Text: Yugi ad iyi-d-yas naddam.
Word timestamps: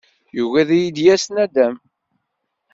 Yugi 0.35 0.57
ad 0.61 0.69
iyi-d-yas 0.77 1.25
naddam. 1.33 1.75